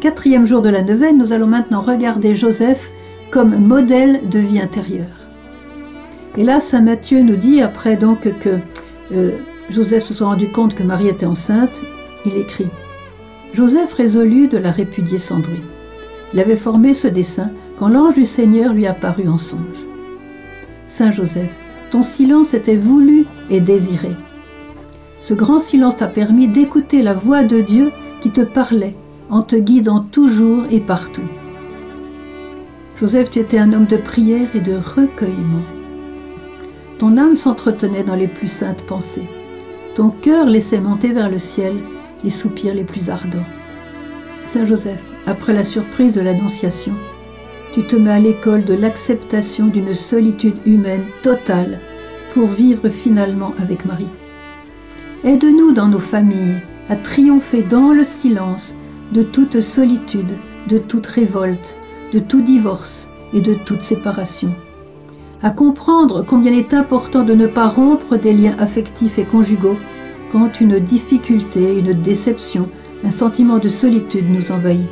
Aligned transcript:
Quatrième 0.00 0.46
jour 0.46 0.62
de 0.62 0.68
la 0.68 0.82
neuvaine, 0.82 1.18
nous 1.18 1.32
allons 1.32 1.46
maintenant 1.48 1.80
regarder 1.80 2.36
Joseph 2.36 2.90
comme 3.30 3.56
modèle 3.56 4.28
de 4.28 4.38
vie 4.38 4.60
intérieure. 4.60 5.26
Et 6.36 6.44
là, 6.44 6.60
Saint 6.60 6.82
Matthieu 6.82 7.22
nous 7.22 7.36
dit, 7.36 7.60
après 7.60 7.96
donc 7.96 8.20
que 8.40 8.58
euh, 9.12 9.30
Joseph 9.70 10.04
se 10.04 10.14
soit 10.14 10.28
rendu 10.28 10.48
compte 10.48 10.74
que 10.74 10.82
Marie 10.82 11.08
était 11.08 11.26
enceinte, 11.26 11.72
il 12.24 12.36
écrit 12.36 12.68
Joseph 13.52 13.92
résolut 13.94 14.48
de 14.48 14.58
la 14.58 14.70
répudier 14.70 15.18
sans 15.18 15.38
bruit. 15.38 15.62
Il 16.34 16.40
avait 16.40 16.56
formé 16.56 16.94
ce 16.94 17.08
dessein 17.08 17.50
quand 17.78 17.88
l'ange 17.88 18.14
du 18.14 18.24
Seigneur 18.24 18.74
lui 18.74 18.86
apparut 18.86 19.28
en 19.28 19.38
songe. 19.38 19.60
Saint 20.88 21.10
Joseph, 21.10 21.54
ton 21.90 22.02
silence 22.02 22.54
était 22.54 22.76
voulu 22.76 23.26
et 23.50 23.60
désiré. 23.60 24.10
Ce 25.26 25.34
grand 25.34 25.58
silence 25.58 25.96
t'a 25.96 26.06
permis 26.06 26.46
d'écouter 26.46 27.02
la 27.02 27.12
voix 27.12 27.42
de 27.42 27.60
Dieu 27.60 27.90
qui 28.20 28.30
te 28.30 28.42
parlait 28.42 28.94
en 29.28 29.42
te 29.42 29.56
guidant 29.56 29.98
toujours 29.98 30.66
et 30.70 30.78
partout. 30.78 31.28
Joseph, 33.00 33.32
tu 33.32 33.40
étais 33.40 33.58
un 33.58 33.72
homme 33.72 33.86
de 33.86 33.96
prière 33.96 34.46
et 34.54 34.60
de 34.60 34.76
recueillement. 34.76 35.64
Ton 37.00 37.16
âme 37.16 37.34
s'entretenait 37.34 38.04
dans 38.04 38.14
les 38.14 38.28
plus 38.28 38.46
saintes 38.46 38.84
pensées. 38.86 39.28
Ton 39.96 40.10
cœur 40.10 40.46
laissait 40.46 40.78
monter 40.78 41.08
vers 41.08 41.28
le 41.28 41.40
ciel 41.40 41.74
les 42.22 42.30
soupirs 42.30 42.74
les 42.74 42.84
plus 42.84 43.10
ardents. 43.10 43.48
Saint 44.46 44.64
Joseph, 44.64 45.02
après 45.26 45.54
la 45.54 45.64
surprise 45.64 46.12
de 46.12 46.20
l'Annonciation, 46.20 46.94
tu 47.74 47.82
te 47.82 47.96
mets 47.96 48.12
à 48.12 48.20
l'école 48.20 48.64
de 48.64 48.74
l'acceptation 48.74 49.66
d'une 49.66 49.92
solitude 49.92 50.58
humaine 50.66 51.04
totale 51.22 51.80
pour 52.32 52.46
vivre 52.46 52.88
finalement 52.90 53.54
avec 53.58 53.84
Marie. 53.86 54.06
Aide-nous 55.24 55.72
dans 55.72 55.88
nos 55.88 55.98
familles 55.98 56.60
à 56.88 56.96
triompher 56.96 57.62
dans 57.62 57.92
le 57.92 58.04
silence 58.04 58.74
de 59.12 59.22
toute 59.22 59.60
solitude, 59.60 60.30
de 60.68 60.78
toute 60.78 61.06
révolte, 61.06 61.76
de 62.12 62.18
tout 62.18 62.42
divorce 62.42 63.08
et 63.32 63.40
de 63.40 63.54
toute 63.54 63.80
séparation. 63.82 64.50
À 65.42 65.50
comprendre 65.50 66.24
combien 66.26 66.52
il 66.52 66.58
est 66.58 66.74
important 66.74 67.22
de 67.22 67.34
ne 67.34 67.46
pas 67.46 67.68
rompre 67.68 68.16
des 68.16 68.32
liens 68.32 68.56
affectifs 68.58 69.18
et 69.18 69.24
conjugaux 69.24 69.76
quand 70.32 70.60
une 70.60 70.78
difficulté, 70.78 71.78
une 71.78 71.92
déception, 71.92 72.68
un 73.04 73.10
sentiment 73.10 73.58
de 73.58 73.68
solitude 73.68 74.30
nous 74.30 74.52
envahit. 74.52 74.88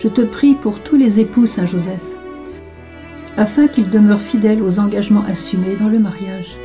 Je 0.00 0.08
te 0.08 0.22
prie 0.22 0.54
pour 0.54 0.80
tous 0.80 0.96
les 0.96 1.20
époux, 1.20 1.46
Saint 1.46 1.66
Joseph, 1.66 2.04
afin 3.36 3.68
qu'ils 3.68 3.90
demeurent 3.90 4.20
fidèles 4.20 4.62
aux 4.62 4.78
engagements 4.78 5.24
assumés 5.28 5.76
dans 5.80 5.88
le 5.88 5.98
mariage. 5.98 6.56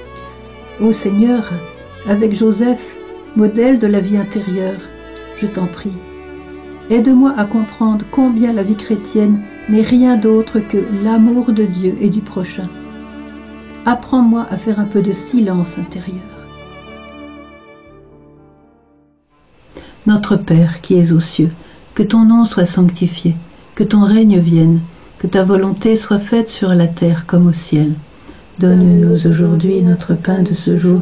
Ô 0.80 0.92
Seigneur, 0.92 1.50
avec 2.08 2.36
Joseph, 2.36 2.98
modèle 3.36 3.80
de 3.80 3.88
la 3.88 4.00
vie 4.00 4.18
intérieure, 4.18 4.80
je 5.38 5.48
t'en 5.48 5.66
prie, 5.66 5.92
Aide-moi 6.90 7.34
à 7.38 7.46
comprendre 7.46 8.04
combien 8.12 8.52
la 8.52 8.62
vie 8.62 8.76
chrétienne 8.76 9.40
n'est 9.70 9.82
rien 9.82 10.18
d'autre 10.18 10.59
que 10.59 10.78
l'amour 11.04 11.54
de 11.54 11.64
Dieu 11.64 11.96
et 12.02 12.09
du 12.09 12.20
prochain. 12.20 12.68
Apprends-moi 13.86 14.46
à 14.50 14.58
faire 14.58 14.80
un 14.80 14.86
peu 14.86 15.02
de 15.02 15.14
silence 15.14 15.78
intérieur. 15.78 16.20
Notre 20.06 20.36
Père 20.36 20.81
qui 20.81 20.96
es 20.96 21.14
aux 21.14 21.22
cieux, 21.22 21.52
que 21.96 22.04
ton 22.04 22.26
nom 22.26 22.44
soit 22.44 22.66
sanctifié, 22.66 23.34
que 23.76 23.86
ton 23.86 24.02
règne 24.02 24.40
vienne, 24.40 24.80
que 25.20 25.28
ta 25.28 25.44
volonté 25.44 25.96
soit 25.96 26.20
faite 26.20 26.50
sur 26.50 26.76
la 26.76 26.88
terre 26.88 27.26
comme 27.26 27.48
au 27.48 27.54
ciel. 27.54 27.94
Donne-nous 28.59 29.26
aujourd'hui 29.26 29.81
notre 29.81 30.16
pain 30.16 30.44
de 30.44 30.54
ce 30.54 30.78
jour, 30.78 31.02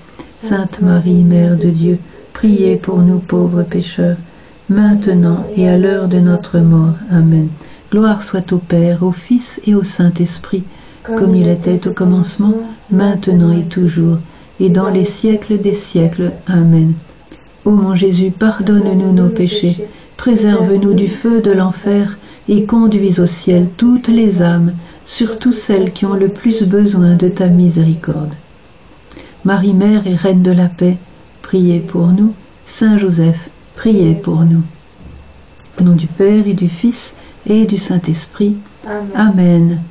Sainte 0.49 0.81
Marie, 0.81 1.23
Mère 1.23 1.55
de 1.55 1.69
Dieu, 1.69 1.99
priez 2.33 2.75
pour 2.75 2.97
nous 3.01 3.19
pauvres 3.19 3.61
pécheurs, 3.61 4.17
maintenant 4.69 5.45
et 5.55 5.69
à 5.69 5.77
l'heure 5.77 6.07
de 6.07 6.17
notre 6.17 6.57
mort. 6.57 6.95
Amen. 7.11 7.47
Gloire 7.91 8.23
soit 8.23 8.51
au 8.51 8.57
Père, 8.57 9.03
au 9.03 9.11
Fils 9.11 9.61
et 9.67 9.75
au 9.75 9.83
Saint-Esprit, 9.83 10.63
comme 11.03 11.35
il 11.35 11.47
était 11.47 11.87
au 11.87 11.93
commencement, 11.93 12.55
maintenant 12.89 13.51
et 13.51 13.65
toujours, 13.65 14.17
et 14.59 14.71
dans 14.71 14.89
les 14.89 15.05
siècles 15.05 15.59
des 15.59 15.75
siècles. 15.75 16.31
Amen. 16.47 16.93
Ô 17.63 17.71
mon 17.71 17.93
Jésus, 17.93 18.31
pardonne-nous 18.31 19.13
nos 19.13 19.29
péchés, 19.29 19.85
préserve-nous 20.17 20.93
du 20.93 21.07
feu 21.07 21.41
de 21.41 21.51
l'enfer, 21.51 22.17
et 22.49 22.65
conduis 22.65 23.19
au 23.19 23.27
ciel 23.27 23.67
toutes 23.77 24.07
les 24.07 24.41
âmes, 24.41 24.73
surtout 25.05 25.53
celles 25.53 25.93
qui 25.93 26.07
ont 26.07 26.15
le 26.15 26.29
plus 26.29 26.63
besoin 26.63 27.13
de 27.13 27.27
ta 27.27 27.45
miséricorde. 27.45 28.33
Marie 29.43 29.73
Mère 29.73 30.05
et 30.05 30.15
Reine 30.15 30.43
de 30.43 30.51
la 30.51 30.67
paix, 30.67 30.97
priez 31.41 31.79
pour 31.79 32.07
nous. 32.07 32.33
Saint 32.67 32.97
Joseph, 32.97 33.49
priez 33.75 34.13
pour 34.13 34.41
nous. 34.41 34.63
Au 35.79 35.83
nom 35.83 35.95
du 35.95 36.07
Père 36.07 36.47
et 36.47 36.53
du 36.53 36.69
Fils 36.69 37.13
et 37.47 37.65
du 37.65 37.77
Saint-Esprit. 37.77 38.55
Amen. 38.85 39.11
Amen. 39.15 39.81